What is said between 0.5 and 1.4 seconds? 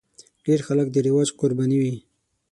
خلک د رواج